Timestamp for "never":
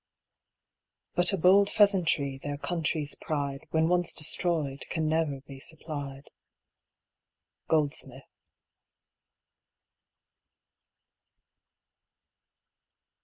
5.07-5.41